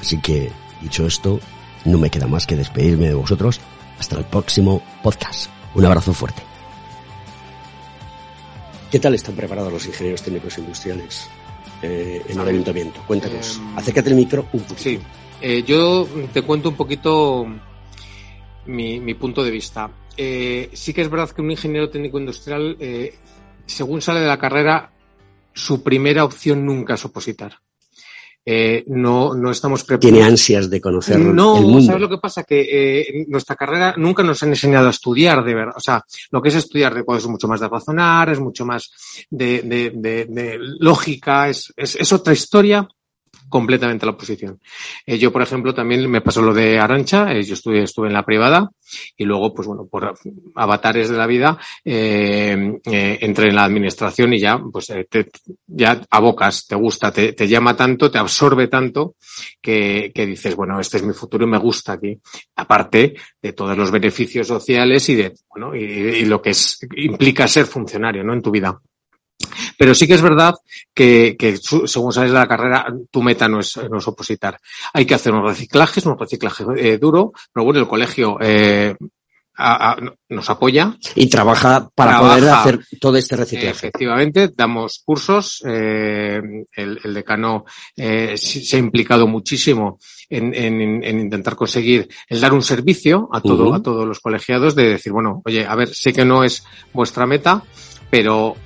Así 0.00 0.20
que, 0.20 0.52
dicho 0.80 1.04
esto, 1.04 1.40
no 1.84 1.98
me 1.98 2.10
queda 2.10 2.28
más 2.28 2.46
que 2.46 2.54
despedirme 2.54 3.08
de 3.08 3.14
vosotros. 3.14 3.60
Hasta 3.98 4.18
el 4.18 4.24
próximo 4.24 4.82
podcast. 5.02 5.50
Un 5.74 5.84
abrazo 5.84 6.12
fuerte. 6.14 6.42
¿Qué 8.88 9.00
tal 9.00 9.16
están 9.16 9.34
preparados 9.34 9.72
los 9.72 9.84
ingenieros 9.84 10.22
técnicos 10.22 10.56
industriales? 10.58 11.28
eh, 11.82 12.22
en 12.28 12.38
el 12.38 12.48
ayuntamiento. 12.48 13.00
Cuéntanos. 13.04 13.56
Eh, 13.56 13.72
Acércate 13.74 14.10
el 14.10 14.14
micro 14.14 14.46
un 14.52 14.60
poquito. 14.60 14.80
Sí, 14.80 15.00
eh, 15.40 15.64
yo 15.66 16.06
te 16.32 16.42
cuento 16.42 16.68
un 16.68 16.76
poquito 16.76 17.48
mi, 18.70 19.00
mi 19.00 19.14
punto 19.14 19.42
de 19.42 19.50
vista. 19.50 19.90
Eh, 20.16 20.70
sí 20.72 20.92
que 20.92 21.02
es 21.02 21.10
verdad 21.10 21.30
que 21.30 21.42
un 21.42 21.50
ingeniero 21.50 21.90
técnico 21.90 22.18
industrial, 22.18 22.76
eh, 22.80 23.14
según 23.66 24.00
sale 24.00 24.20
de 24.20 24.26
la 24.26 24.38
carrera, 24.38 24.92
su 25.52 25.82
primera 25.82 26.24
opción 26.24 26.64
nunca 26.64 26.94
es 26.94 27.04
opositar. 27.04 27.58
Eh, 28.44 28.84
no, 28.86 29.34
no 29.34 29.50
estamos 29.50 29.84
preparados. 29.84 30.12
Tiene 30.12 30.26
ansias 30.26 30.70
de 30.70 30.80
conocer 30.80 31.18
no, 31.18 31.58
el 31.58 31.62
mundo. 31.62 31.82
¿sabes 31.82 32.00
lo 32.00 32.08
que 32.08 32.18
pasa? 32.18 32.42
Que 32.42 32.60
eh, 32.70 33.26
nuestra 33.28 33.54
carrera 33.54 33.94
nunca 33.98 34.22
nos 34.22 34.42
han 34.42 34.48
enseñado 34.48 34.86
a 34.86 34.90
estudiar 34.90 35.44
de 35.44 35.54
verdad. 35.54 35.74
O 35.76 35.80
sea, 35.80 36.02
lo 36.30 36.40
que 36.40 36.48
es 36.48 36.54
estudiar 36.54 36.94
de 36.94 37.04
es 37.06 37.26
mucho 37.26 37.48
más 37.48 37.60
de 37.60 37.68
razonar, 37.68 38.30
es 38.30 38.40
mucho 38.40 38.64
más 38.64 38.90
de, 39.28 39.60
de, 39.62 39.92
de, 39.94 40.24
de 40.24 40.58
lógica, 40.78 41.48
es, 41.48 41.72
es, 41.76 41.96
es 41.96 42.12
otra 42.12 42.32
historia 42.32 42.88
completamente 43.50 44.06
la 44.06 44.12
oposición. 44.12 44.60
Eh, 45.04 45.18
yo, 45.18 45.30
por 45.30 45.42
ejemplo, 45.42 45.74
también 45.74 46.10
me 46.10 46.22
pasó 46.22 46.40
lo 46.40 46.54
de 46.54 46.78
Arancha, 46.78 47.32
eh, 47.32 47.42
yo 47.42 47.54
estuve, 47.54 47.82
estuve 47.82 48.08
en 48.08 48.14
la 48.14 48.24
privada 48.24 48.70
y 49.16 49.24
luego, 49.24 49.52
pues 49.52 49.68
bueno, 49.68 49.86
por 49.86 50.14
avatares 50.54 51.10
de 51.10 51.16
la 51.16 51.26
vida, 51.26 51.58
eh, 51.84 52.80
entré 52.84 53.48
en 53.48 53.54
la 53.54 53.64
administración 53.64 54.32
y 54.32 54.38
ya, 54.38 54.58
pues 54.72 54.86
te, 54.86 55.30
ya 55.66 56.00
abocas, 56.10 56.66
te 56.66 56.74
gusta, 56.74 57.12
te, 57.12 57.48
llama 57.48 57.76
tanto, 57.76 58.10
te 58.10 58.18
absorbe 58.18 58.68
tanto 58.68 59.16
que, 59.60 60.10
que 60.14 60.26
dices, 60.26 60.56
bueno, 60.56 60.80
este 60.80 60.96
es 60.96 61.02
mi 61.02 61.12
futuro 61.12 61.44
y 61.44 61.50
me 61.50 61.58
gusta 61.58 61.92
aquí. 61.92 62.18
Aparte 62.56 63.14
de 63.42 63.52
todos 63.52 63.76
los 63.76 63.90
beneficios 63.90 64.46
sociales 64.46 65.08
y 65.08 65.14
de, 65.16 65.34
bueno, 65.48 65.74
y, 65.74 66.24
lo 66.24 66.40
que 66.40 66.52
implica 66.96 67.48
ser 67.48 67.66
funcionario, 67.66 68.22
¿no? 68.22 68.32
En 68.32 68.42
tu 68.42 68.50
vida. 68.50 68.80
Pero 69.80 69.94
sí 69.94 70.06
que 70.06 70.12
es 70.12 70.20
verdad 70.20 70.56
que, 70.92 71.36
que, 71.38 71.56
según 71.56 72.12
sales 72.12 72.32
de 72.32 72.38
la 72.38 72.46
carrera, 72.46 72.86
tu 73.10 73.22
meta 73.22 73.48
no 73.48 73.60
es, 73.60 73.78
no 73.90 73.96
es 73.96 74.06
opositar. 74.06 74.60
Hay 74.92 75.06
que 75.06 75.14
hacer 75.14 75.32
un 75.32 75.42
reciclaje, 75.42 76.00
es 76.00 76.06
un 76.06 76.18
reciclaje 76.18 76.64
eh, 76.76 76.98
duro, 76.98 77.32
pero 77.50 77.64
bueno, 77.64 77.80
el 77.80 77.88
colegio 77.88 78.36
eh, 78.42 78.94
a, 79.56 79.92
a, 79.92 79.96
nos 80.28 80.50
apoya. 80.50 80.98
Y 81.14 81.30
trabaja 81.30 81.88
para 81.94 82.10
trabaja, 82.10 82.34
poder 82.34 82.50
hacer 82.50 82.80
todo 83.00 83.16
este 83.16 83.36
reciclaje. 83.36 83.70
Efectivamente, 83.70 84.50
damos 84.54 85.00
cursos. 85.02 85.62
Eh, 85.66 86.42
el, 86.72 87.00
el, 87.02 87.14
decano 87.14 87.64
eh, 87.96 88.36
se 88.36 88.76
ha 88.76 88.78
implicado 88.78 89.26
muchísimo 89.26 89.98
en, 90.28 90.54
en, 90.54 91.02
en, 91.02 91.20
intentar 91.20 91.56
conseguir 91.56 92.06
el 92.28 92.38
dar 92.38 92.52
un 92.52 92.62
servicio 92.62 93.30
a 93.32 93.40
todo, 93.40 93.68
uh 93.68 93.72
-huh. 93.72 93.76
a 93.76 93.82
todos 93.82 94.06
los 94.06 94.20
colegiados 94.20 94.74
de 94.74 94.90
decir, 94.90 95.10
bueno, 95.10 95.40
oye, 95.46 95.64
a 95.64 95.74
ver, 95.74 95.88
sé 95.88 96.12
que 96.12 96.26
no 96.26 96.44
es 96.44 96.64
vuestra 96.92 97.24
meta, 97.24 97.62
pero 98.10 98.56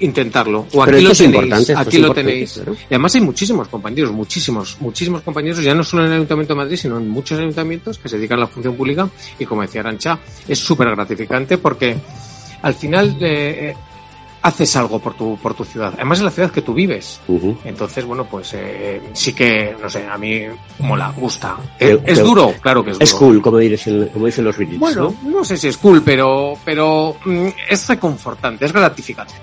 intentarlo. 0.00 0.66
O 0.72 0.84
Pero 0.84 0.96
aquí 0.96 1.04
lo 1.04 1.12
es 1.12 1.18
tenéis, 1.18 1.34
importante, 1.42 1.74
aquí 1.76 1.96
es 1.96 2.02
lo 2.02 2.12
tenéis. 2.14 2.52
claro. 2.52 2.72
Y 2.74 2.84
además 2.94 3.14
hay 3.14 3.20
muchísimos 3.22 3.68
compañeros, 3.68 4.12
muchísimos, 4.12 4.76
muchísimos 4.80 5.22
compañeros, 5.22 5.62
ya 5.62 5.74
no 5.74 5.84
solo 5.84 6.02
en 6.04 6.08
el 6.10 6.14
Ayuntamiento 6.16 6.54
de 6.54 6.58
Madrid, 6.58 6.76
sino 6.76 6.98
en 6.98 7.08
muchos 7.08 7.38
ayuntamientos 7.38 7.98
que 7.98 8.08
se 8.08 8.16
dedican 8.16 8.38
a 8.38 8.42
la 8.42 8.46
función 8.48 8.74
pública 8.76 9.08
y 9.38 9.44
como 9.46 9.62
decía 9.62 9.80
Arancha, 9.80 10.18
es 10.46 10.58
súper 10.58 10.90
gratificante 10.90 11.58
porque 11.58 11.96
al 12.62 12.74
final 12.74 13.16
eh, 13.20 13.74
haces 14.42 14.76
algo 14.76 14.98
por 15.00 15.14
tu, 15.14 15.36
por 15.38 15.54
tu 15.54 15.64
ciudad. 15.64 15.92
Además 15.96 16.18
es 16.18 16.24
la 16.24 16.30
ciudad 16.30 16.50
que 16.52 16.62
tú 16.62 16.72
vives. 16.72 17.20
Uh 17.26 17.38
-huh. 17.40 17.56
Entonces, 17.64 18.04
bueno, 18.04 18.26
pues 18.30 18.52
eh, 18.54 19.00
sí 19.12 19.32
que, 19.32 19.74
no 19.82 19.88
sé, 19.90 20.06
a 20.06 20.16
mí 20.16 20.42
mola, 20.78 21.12
gusta. 21.16 21.56
Es, 21.78 21.98
es 22.04 22.22
duro, 22.22 22.54
claro 22.60 22.84
que 22.84 22.90
es 22.92 22.96
duro. 22.98 23.04
Es 23.04 23.14
cool, 23.14 23.42
como 23.42 23.58
dicen, 23.58 24.08
como 24.12 24.26
dicen 24.26 24.44
los 24.44 24.56
British, 24.56 24.78
Bueno, 24.78 25.14
¿no? 25.24 25.30
no 25.30 25.44
sé 25.44 25.56
si 25.56 25.66
es 25.68 25.76
cool, 25.78 26.02
pero, 26.02 26.54
pero 26.64 27.16
mm, 27.24 27.48
es 27.68 27.88
reconfortante, 27.88 28.66
es 28.66 28.72
gratificante. 28.72 29.34